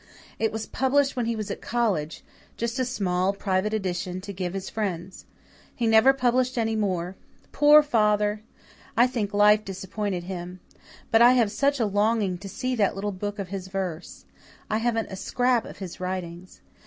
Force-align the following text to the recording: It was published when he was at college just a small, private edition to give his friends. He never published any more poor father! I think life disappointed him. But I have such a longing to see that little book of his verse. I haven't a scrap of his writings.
It 0.39 0.51
was 0.51 0.65
published 0.65 1.15
when 1.15 1.27
he 1.27 1.35
was 1.35 1.51
at 1.51 1.61
college 1.61 2.23
just 2.57 2.79
a 2.79 2.85
small, 2.85 3.33
private 3.33 3.71
edition 3.71 4.19
to 4.21 4.33
give 4.33 4.55
his 4.55 4.67
friends. 4.67 5.25
He 5.75 5.85
never 5.85 6.11
published 6.11 6.57
any 6.57 6.75
more 6.75 7.15
poor 7.51 7.83
father! 7.83 8.41
I 8.97 9.05
think 9.05 9.31
life 9.31 9.63
disappointed 9.63 10.23
him. 10.23 10.59
But 11.11 11.21
I 11.21 11.33
have 11.33 11.51
such 11.51 11.79
a 11.79 11.85
longing 11.85 12.39
to 12.39 12.49
see 12.49 12.73
that 12.77 12.95
little 12.95 13.11
book 13.11 13.37
of 13.37 13.49
his 13.49 13.67
verse. 13.67 14.25
I 14.71 14.77
haven't 14.79 15.11
a 15.11 15.15
scrap 15.15 15.65
of 15.65 15.77
his 15.77 15.99
writings. 15.99 16.61